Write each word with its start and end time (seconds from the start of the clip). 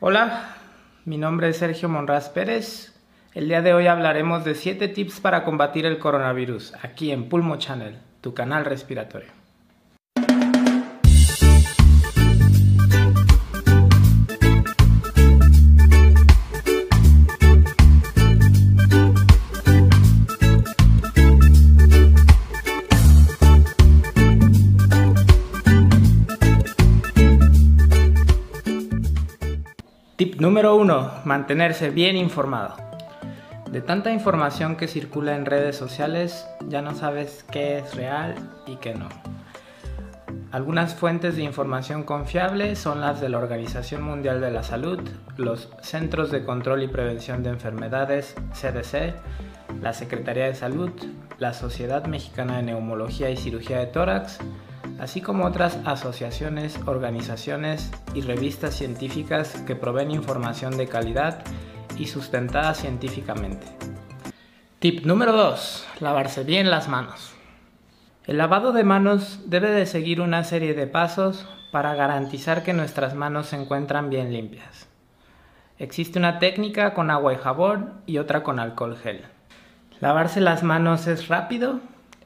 Hola, 0.00 0.54
mi 1.06 1.18
nombre 1.18 1.48
es 1.48 1.56
Sergio 1.56 1.88
Monraz 1.88 2.28
Pérez. 2.28 2.94
El 3.34 3.48
día 3.48 3.62
de 3.62 3.74
hoy 3.74 3.88
hablaremos 3.88 4.44
de 4.44 4.54
7 4.54 4.86
tips 4.86 5.18
para 5.18 5.42
combatir 5.42 5.86
el 5.86 5.98
coronavirus 5.98 6.72
aquí 6.80 7.10
en 7.10 7.28
Pulmo 7.28 7.56
Channel, 7.56 7.98
tu 8.20 8.32
canal 8.32 8.64
respiratorio. 8.64 9.37
Número 30.38 30.76
1. 30.76 31.22
Mantenerse 31.24 31.90
bien 31.90 32.16
informado. 32.16 32.76
De 33.72 33.80
tanta 33.80 34.12
información 34.12 34.76
que 34.76 34.86
circula 34.86 35.34
en 35.34 35.44
redes 35.44 35.74
sociales, 35.74 36.46
ya 36.68 36.80
no 36.80 36.94
sabes 36.94 37.44
qué 37.50 37.78
es 37.78 37.96
real 37.96 38.36
y 38.64 38.76
qué 38.76 38.94
no. 38.94 39.08
Algunas 40.52 40.94
fuentes 40.94 41.34
de 41.34 41.42
información 41.42 42.04
confiable 42.04 42.76
son 42.76 43.00
las 43.00 43.20
de 43.20 43.30
la 43.30 43.38
Organización 43.38 44.04
Mundial 44.04 44.40
de 44.40 44.52
la 44.52 44.62
Salud, 44.62 45.00
los 45.36 45.70
Centros 45.82 46.30
de 46.30 46.44
Control 46.44 46.84
y 46.84 46.88
Prevención 46.88 47.42
de 47.42 47.50
Enfermedades, 47.50 48.36
CDC, 48.52 49.16
la 49.82 49.92
Secretaría 49.92 50.44
de 50.44 50.54
Salud, 50.54 50.92
la 51.40 51.52
Sociedad 51.52 52.06
Mexicana 52.06 52.58
de 52.58 52.62
Neumología 52.62 53.28
y 53.28 53.36
Cirugía 53.36 53.80
de 53.80 53.86
Tórax, 53.86 54.38
así 54.98 55.20
como 55.20 55.44
otras 55.44 55.78
asociaciones, 55.84 56.78
organizaciones 56.86 57.90
y 58.14 58.22
revistas 58.22 58.74
científicas 58.74 59.62
que 59.66 59.76
proveen 59.76 60.10
información 60.10 60.76
de 60.76 60.88
calidad 60.88 61.42
y 61.96 62.06
sustentada 62.06 62.74
científicamente. 62.74 63.66
Tip 64.78 65.04
número 65.06 65.32
2. 65.32 65.86
Lavarse 66.00 66.44
bien 66.44 66.70
las 66.70 66.88
manos. 66.88 67.32
El 68.26 68.38
lavado 68.38 68.72
de 68.72 68.84
manos 68.84 69.40
debe 69.46 69.70
de 69.70 69.86
seguir 69.86 70.20
una 70.20 70.44
serie 70.44 70.74
de 70.74 70.86
pasos 70.86 71.46
para 71.72 71.94
garantizar 71.94 72.62
que 72.62 72.72
nuestras 72.72 73.14
manos 73.14 73.46
se 73.46 73.56
encuentran 73.56 74.10
bien 74.10 74.32
limpias. 74.32 74.88
Existe 75.78 76.18
una 76.18 76.38
técnica 76.38 76.92
con 76.92 77.10
agua 77.10 77.32
y 77.32 77.36
jabón 77.36 77.94
y 78.06 78.18
otra 78.18 78.42
con 78.42 78.58
alcohol 78.58 78.96
gel. 78.96 79.24
Lavarse 80.00 80.40
las 80.40 80.62
manos 80.62 81.06
es 81.06 81.28
rápido, 81.28 81.80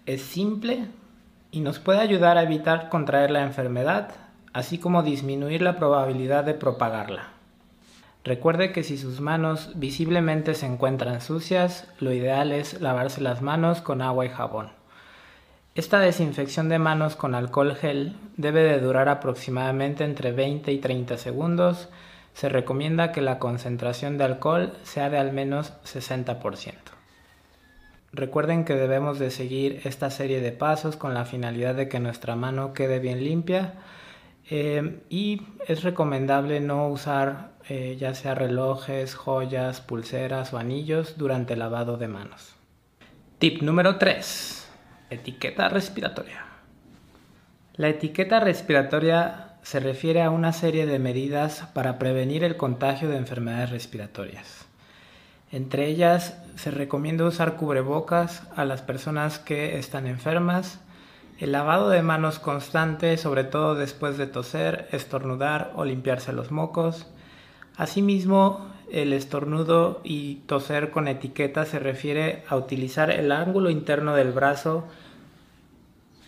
es 0.06 0.22
simple 0.22 0.86
y 1.52 1.60
nos 1.60 1.78
puede 1.78 2.00
ayudar 2.00 2.38
a 2.38 2.42
evitar 2.42 2.88
contraer 2.88 3.30
la 3.30 3.42
enfermedad, 3.42 4.10
así 4.54 4.78
como 4.78 5.02
disminuir 5.02 5.62
la 5.62 5.76
probabilidad 5.76 6.44
de 6.44 6.54
propagarla. 6.54 7.28
Recuerde 8.24 8.72
que 8.72 8.82
si 8.82 8.96
sus 8.96 9.20
manos 9.20 9.72
visiblemente 9.74 10.54
se 10.54 10.66
encuentran 10.66 11.20
sucias, 11.20 11.86
lo 12.00 12.12
ideal 12.12 12.52
es 12.52 12.80
lavarse 12.80 13.20
las 13.20 13.42
manos 13.42 13.82
con 13.82 14.00
agua 14.00 14.24
y 14.24 14.30
jabón. 14.30 14.70
Esta 15.74 15.98
desinfección 16.00 16.68
de 16.68 16.78
manos 16.78 17.16
con 17.16 17.34
alcohol 17.34 17.76
gel 17.76 18.16
debe 18.36 18.62
de 18.62 18.80
durar 18.80 19.08
aproximadamente 19.08 20.04
entre 20.04 20.32
20 20.32 20.72
y 20.72 20.78
30 20.78 21.18
segundos. 21.18 21.88
Se 22.32 22.48
recomienda 22.48 23.12
que 23.12 23.20
la 23.20 23.38
concentración 23.38 24.18
de 24.18 24.24
alcohol 24.24 24.72
sea 24.84 25.10
de 25.10 25.18
al 25.18 25.32
menos 25.32 25.72
60%. 25.84 27.01
Recuerden 28.12 28.64
que 28.64 28.74
debemos 28.74 29.18
de 29.18 29.30
seguir 29.30 29.80
esta 29.84 30.10
serie 30.10 30.40
de 30.40 30.52
pasos 30.52 30.96
con 30.96 31.14
la 31.14 31.24
finalidad 31.24 31.74
de 31.74 31.88
que 31.88 31.98
nuestra 31.98 32.36
mano 32.36 32.74
quede 32.74 32.98
bien 32.98 33.24
limpia 33.24 33.74
eh, 34.50 35.00
y 35.08 35.42
es 35.66 35.82
recomendable 35.82 36.60
no 36.60 36.88
usar 36.88 37.52
eh, 37.68 37.96
ya 37.98 38.14
sea 38.14 38.34
relojes, 38.34 39.14
joyas, 39.14 39.80
pulseras 39.80 40.52
o 40.52 40.58
anillos 40.58 41.16
durante 41.16 41.54
el 41.54 41.60
lavado 41.60 41.96
de 41.96 42.08
manos. 42.08 42.54
Tip 43.38 43.62
número 43.62 43.96
3. 43.96 44.68
Etiqueta 45.08 45.70
respiratoria. 45.70 46.44
La 47.76 47.88
etiqueta 47.88 48.40
respiratoria 48.40 49.56
se 49.62 49.80
refiere 49.80 50.22
a 50.22 50.30
una 50.30 50.52
serie 50.52 50.84
de 50.84 50.98
medidas 50.98 51.66
para 51.72 51.98
prevenir 51.98 52.44
el 52.44 52.58
contagio 52.58 53.08
de 53.08 53.16
enfermedades 53.16 53.70
respiratorias. 53.70 54.66
Entre 55.52 55.86
ellas 55.86 56.42
se 56.56 56.70
recomienda 56.70 57.26
usar 57.26 57.56
cubrebocas 57.56 58.42
a 58.56 58.64
las 58.64 58.80
personas 58.80 59.38
que 59.38 59.78
están 59.78 60.06
enfermas, 60.06 60.80
el 61.38 61.52
lavado 61.52 61.90
de 61.90 62.02
manos 62.02 62.38
constante, 62.38 63.18
sobre 63.18 63.44
todo 63.44 63.74
después 63.74 64.16
de 64.16 64.26
toser, 64.26 64.88
estornudar 64.92 65.72
o 65.76 65.84
limpiarse 65.84 66.32
los 66.32 66.50
mocos. 66.50 67.06
Asimismo, 67.76 68.66
el 68.90 69.12
estornudo 69.12 70.00
y 70.04 70.36
toser 70.46 70.90
con 70.90 71.06
etiqueta 71.06 71.66
se 71.66 71.78
refiere 71.78 72.44
a 72.48 72.56
utilizar 72.56 73.10
el 73.10 73.30
ángulo 73.30 73.68
interno 73.68 74.14
del 74.14 74.32
brazo 74.32 74.88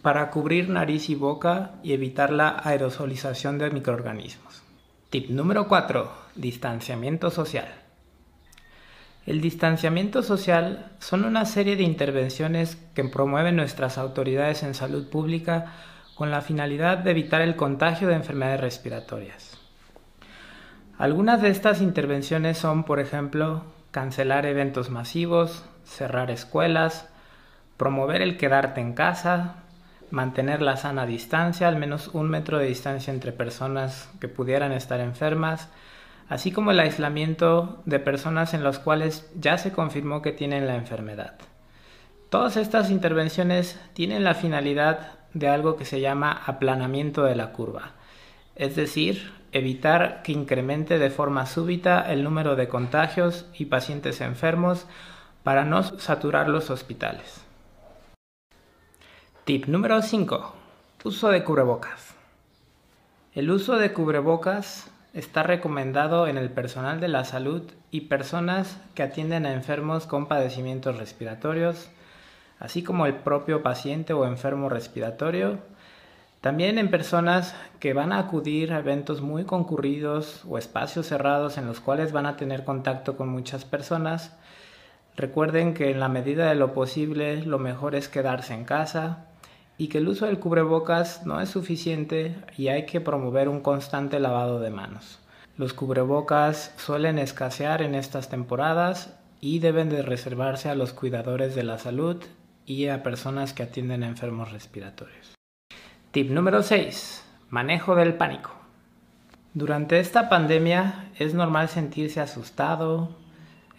para 0.02 0.30
cubrir 0.30 0.68
nariz 0.68 1.08
y 1.08 1.14
boca 1.14 1.76
y 1.82 1.94
evitar 1.94 2.30
la 2.30 2.60
aerosolización 2.62 3.56
de 3.56 3.70
microorganismos. 3.70 4.62
Tip 5.08 5.30
número 5.30 5.66
4. 5.66 6.12
Distanciamiento 6.34 7.30
social. 7.30 7.83
El 9.26 9.40
distanciamiento 9.40 10.22
social 10.22 10.90
son 10.98 11.24
una 11.24 11.46
serie 11.46 11.76
de 11.76 11.82
intervenciones 11.82 12.76
que 12.94 13.04
promueven 13.04 13.56
nuestras 13.56 13.96
autoridades 13.96 14.62
en 14.62 14.74
salud 14.74 15.08
pública 15.08 15.72
con 16.14 16.30
la 16.30 16.42
finalidad 16.42 16.98
de 16.98 17.12
evitar 17.12 17.40
el 17.40 17.56
contagio 17.56 18.08
de 18.08 18.14
enfermedades 18.14 18.60
respiratorias. 18.60 19.58
Algunas 20.98 21.40
de 21.40 21.48
estas 21.48 21.80
intervenciones 21.80 22.58
son, 22.58 22.84
por 22.84 23.00
ejemplo, 23.00 23.64
cancelar 23.90 24.44
eventos 24.44 24.90
masivos, 24.90 25.64
cerrar 25.84 26.30
escuelas, 26.30 27.08
promover 27.76 28.22
el 28.22 28.36
quedarte 28.36 28.80
en 28.80 28.92
casa, 28.92 29.56
mantener 30.10 30.62
la 30.62 30.76
sana 30.76 31.06
distancia, 31.06 31.66
al 31.66 31.76
menos 31.76 32.08
un 32.08 32.28
metro 32.28 32.58
de 32.58 32.66
distancia 32.66 33.12
entre 33.12 33.32
personas 33.32 34.08
que 34.20 34.28
pudieran 34.28 34.72
estar 34.72 35.00
enfermas, 35.00 35.68
así 36.28 36.52
como 36.52 36.70
el 36.70 36.80
aislamiento 36.80 37.82
de 37.84 37.98
personas 37.98 38.54
en 38.54 38.64
las 38.64 38.78
cuales 38.78 39.30
ya 39.38 39.58
se 39.58 39.72
confirmó 39.72 40.22
que 40.22 40.32
tienen 40.32 40.66
la 40.66 40.76
enfermedad. 40.76 41.34
Todas 42.30 42.56
estas 42.56 42.90
intervenciones 42.90 43.80
tienen 43.92 44.24
la 44.24 44.34
finalidad 44.34 45.18
de 45.34 45.48
algo 45.48 45.76
que 45.76 45.84
se 45.84 46.00
llama 46.00 46.42
aplanamiento 46.46 47.24
de 47.24 47.36
la 47.36 47.52
curva, 47.52 47.92
es 48.56 48.76
decir, 48.76 49.32
evitar 49.52 50.22
que 50.22 50.32
incremente 50.32 50.98
de 50.98 51.10
forma 51.10 51.46
súbita 51.46 52.00
el 52.12 52.24
número 52.24 52.56
de 52.56 52.68
contagios 52.68 53.46
y 53.56 53.66
pacientes 53.66 54.20
enfermos 54.20 54.86
para 55.44 55.64
no 55.64 55.82
saturar 55.82 56.48
los 56.48 56.70
hospitales. 56.70 57.44
Tip 59.44 59.66
número 59.66 60.00
5. 60.00 60.54
Uso 61.04 61.28
de 61.28 61.44
cubrebocas. 61.44 62.14
El 63.34 63.50
uso 63.50 63.76
de 63.76 63.92
cubrebocas 63.92 64.90
está 65.14 65.44
recomendado 65.44 66.26
en 66.26 66.36
el 66.36 66.50
personal 66.50 67.00
de 67.00 67.08
la 67.08 67.24
salud 67.24 67.62
y 67.92 68.02
personas 68.02 68.80
que 68.94 69.04
atienden 69.04 69.46
a 69.46 69.52
enfermos 69.52 70.06
con 70.06 70.26
padecimientos 70.26 70.98
respiratorios, 70.98 71.88
así 72.58 72.82
como 72.82 73.06
el 73.06 73.14
propio 73.14 73.62
paciente 73.62 74.12
o 74.12 74.26
enfermo 74.26 74.68
respiratorio, 74.68 75.60
también 76.40 76.78
en 76.78 76.90
personas 76.90 77.54
que 77.78 77.94
van 77.94 78.12
a 78.12 78.18
acudir 78.18 78.72
a 78.72 78.80
eventos 78.80 79.22
muy 79.22 79.44
concurridos 79.44 80.42
o 80.46 80.58
espacios 80.58 81.06
cerrados 81.06 81.56
en 81.56 81.66
los 81.66 81.80
cuales 81.80 82.12
van 82.12 82.26
a 82.26 82.36
tener 82.36 82.64
contacto 82.64 83.16
con 83.16 83.28
muchas 83.28 83.64
personas. 83.64 84.36
Recuerden 85.16 85.74
que 85.74 85.90
en 85.90 86.00
la 86.00 86.08
medida 86.08 86.48
de 86.48 86.56
lo 86.56 86.74
posible 86.74 87.40
lo 87.46 87.58
mejor 87.58 87.94
es 87.94 88.08
quedarse 88.08 88.52
en 88.52 88.64
casa, 88.64 89.26
y 89.76 89.88
que 89.88 89.98
el 89.98 90.08
uso 90.08 90.26
del 90.26 90.38
cubrebocas 90.38 91.26
no 91.26 91.40
es 91.40 91.48
suficiente 91.48 92.36
y 92.56 92.68
hay 92.68 92.86
que 92.86 93.00
promover 93.00 93.48
un 93.48 93.60
constante 93.60 94.20
lavado 94.20 94.60
de 94.60 94.70
manos. 94.70 95.18
Los 95.56 95.72
cubrebocas 95.72 96.72
suelen 96.76 97.18
escasear 97.18 97.82
en 97.82 97.94
estas 97.94 98.28
temporadas 98.28 99.14
y 99.40 99.58
deben 99.58 99.88
de 99.88 100.02
reservarse 100.02 100.68
a 100.68 100.74
los 100.74 100.92
cuidadores 100.92 101.54
de 101.54 101.64
la 101.64 101.78
salud 101.78 102.22
y 102.66 102.88
a 102.88 103.02
personas 103.02 103.52
que 103.52 103.62
atienden 103.62 104.02
a 104.02 104.08
enfermos 104.08 104.52
respiratorios. 104.52 105.34
Tip 106.12 106.30
número 106.30 106.62
6. 106.62 107.24
Manejo 107.50 107.94
del 107.94 108.14
pánico. 108.14 108.52
Durante 109.52 110.00
esta 110.00 110.28
pandemia 110.28 111.10
es 111.18 111.34
normal 111.34 111.68
sentirse 111.68 112.20
asustado, 112.20 113.16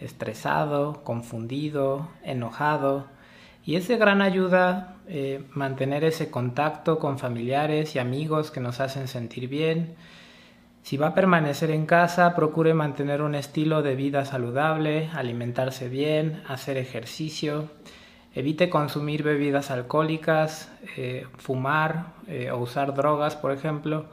estresado, 0.00 1.02
confundido, 1.04 2.08
enojado, 2.22 3.06
y 3.66 3.74
es 3.74 3.88
de 3.88 3.96
gran 3.96 4.22
ayuda 4.22 4.96
eh, 5.08 5.42
mantener 5.50 6.04
ese 6.04 6.30
contacto 6.30 7.00
con 7.00 7.18
familiares 7.18 7.96
y 7.96 7.98
amigos 7.98 8.52
que 8.52 8.60
nos 8.60 8.78
hacen 8.78 9.08
sentir 9.08 9.48
bien. 9.48 9.96
Si 10.84 10.96
va 10.96 11.08
a 11.08 11.14
permanecer 11.14 11.72
en 11.72 11.84
casa, 11.84 12.36
procure 12.36 12.74
mantener 12.74 13.22
un 13.22 13.34
estilo 13.34 13.82
de 13.82 13.96
vida 13.96 14.24
saludable, 14.24 15.10
alimentarse 15.12 15.88
bien, 15.88 16.44
hacer 16.46 16.76
ejercicio, 16.76 17.68
evite 18.36 18.70
consumir 18.70 19.24
bebidas 19.24 19.72
alcohólicas, 19.72 20.70
eh, 20.96 21.26
fumar 21.36 22.12
eh, 22.28 22.52
o 22.52 22.58
usar 22.58 22.94
drogas, 22.94 23.34
por 23.34 23.50
ejemplo. 23.50 24.06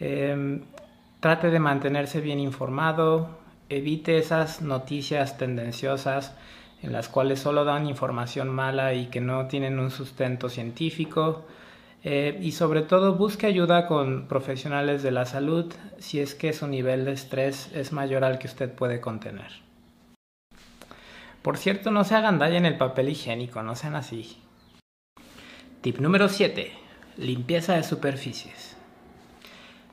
Em, 0.00 0.62
trate 1.20 1.50
de 1.50 1.58
mantenerse 1.58 2.22
bien 2.22 2.40
informado, 2.40 3.28
evite 3.68 4.16
esas 4.16 4.62
noticias 4.62 5.36
tendenciosas 5.36 6.34
en 6.82 6.92
las 6.92 7.08
cuales 7.08 7.40
solo 7.40 7.64
dan 7.64 7.88
información 7.88 8.48
mala 8.48 8.94
y 8.94 9.06
que 9.06 9.20
no 9.20 9.46
tienen 9.46 9.78
un 9.78 9.90
sustento 9.90 10.48
científico. 10.48 11.44
Eh, 12.04 12.38
y 12.40 12.52
sobre 12.52 12.82
todo 12.82 13.16
busque 13.16 13.46
ayuda 13.46 13.86
con 13.86 14.28
profesionales 14.28 15.02
de 15.02 15.10
la 15.10 15.26
salud 15.26 15.72
si 15.98 16.20
es 16.20 16.34
que 16.34 16.52
su 16.52 16.68
nivel 16.68 17.04
de 17.04 17.12
estrés 17.12 17.70
es 17.74 17.92
mayor 17.92 18.22
al 18.22 18.38
que 18.38 18.46
usted 18.46 18.72
puede 18.72 19.00
contener. 19.00 19.50
Por 21.42 21.58
cierto, 21.58 21.90
no 21.90 22.04
se 22.04 22.14
hagan 22.14 22.38
daño 22.38 22.56
en 22.56 22.66
el 22.66 22.76
papel 22.76 23.08
higiénico, 23.08 23.62
no 23.62 23.74
sean 23.76 23.96
así. 23.96 24.38
Tip 25.80 25.98
número 25.98 26.28
7. 26.28 26.72
Limpieza 27.18 27.74
de 27.74 27.82
superficies. 27.82 28.76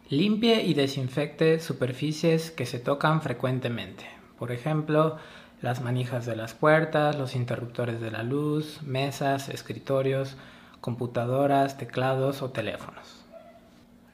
Limpie 0.09 0.63
y 0.63 0.74
desinfecte 0.74 1.59
superficies 1.59 2.51
que 2.51 2.65
se 2.65 2.80
tocan 2.80 3.21
frecuentemente. 3.21 4.06
Por 4.38 4.51
ejemplo, 4.51 5.18
las 5.63 5.81
manijas 5.81 6.25
de 6.25 6.36
las 6.36 6.54
puertas, 6.54 7.18
los 7.18 7.36
interruptores 7.36 8.01
de 8.01 8.12
la 8.12 8.21
luz, 8.21 8.83
mesas, 8.83 9.48
escritorios, 9.48 10.36
computadoras, 10.81 11.77
teclados 11.77 12.42
o 12.42 12.51
teléfonos. 12.51 13.24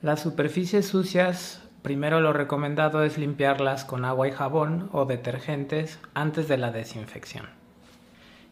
Las 0.04 0.22
superficies 0.22 0.88
sucias, 0.88 1.64
primero 1.82 2.22
lo 2.22 2.34
recomendado 2.34 3.04
es 3.04 3.18
limpiarlas 3.18 3.84
con 3.84 4.06
agua 4.06 4.28
y 4.28 4.32
jabón 4.32 4.90
o 4.94 5.06
detergentes 5.06 6.00
antes 6.14 6.48
de 6.48 6.58
la 6.58 6.72
desinfección. 6.72 7.48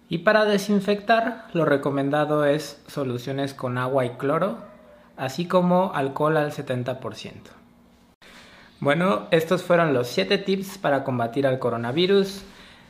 Y 0.09 0.19
para 0.19 0.45
desinfectar, 0.45 1.45
lo 1.53 1.65
recomendado 1.65 2.45
es 2.45 2.81
soluciones 2.87 3.53
con 3.53 3.77
agua 3.77 4.05
y 4.05 4.09
cloro, 4.17 4.57
así 5.17 5.47
como 5.47 5.91
alcohol 5.93 6.37
al 6.37 6.51
70%. 6.51 6.97
Bueno, 8.79 9.27
estos 9.29 9.61
fueron 9.61 9.93
los 9.93 10.07
7 10.07 10.39
tips 10.39 10.79
para 10.79 11.03
combatir 11.03 11.45
al 11.45 11.59
coronavirus. 11.59 12.43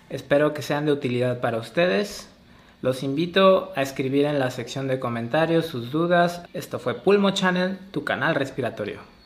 Espero 0.09 0.53
que 0.53 0.61
sean 0.61 0.85
de 0.85 0.93
utilidad 0.93 1.41
para 1.41 1.57
ustedes. 1.57 2.29
Los 2.81 3.03
invito 3.03 3.73
a 3.75 3.81
escribir 3.81 4.25
en 4.25 4.39
la 4.39 4.51
sección 4.51 4.87
de 4.87 4.99
comentarios 4.99 5.65
sus 5.65 5.91
dudas. 5.91 6.43
Esto 6.53 6.79
fue 6.79 6.93
Pulmo 6.93 7.31
Channel, 7.31 7.77
tu 7.91 8.03
canal 8.03 8.35
respiratorio. 8.35 9.16